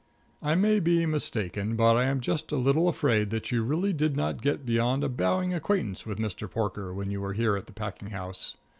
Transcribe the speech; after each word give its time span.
I 0.41 0.55
may 0.55 0.79
be 0.79 1.05
mistaken, 1.05 1.75
but 1.75 1.93
I 1.93 2.05
am 2.05 2.21
just 2.21 2.51
a 2.51 2.55
little 2.55 2.89
afraid 2.89 3.29
that 3.29 3.51
you 3.51 3.63
really 3.63 3.93
did 3.93 4.17
not 4.17 4.41
get 4.41 4.65
beyond 4.65 5.03
a 5.03 5.09
bowing 5.09 5.53
acquaintance 5.53 6.07
with 6.07 6.17
Mr. 6.17 6.49
Porker 6.49 6.91
when 6.91 7.11
you 7.11 7.21
were 7.21 7.33
here 7.33 7.55
at 7.55 7.67
the 7.67 7.73
packing 7.73 8.09
house. 8.09 8.55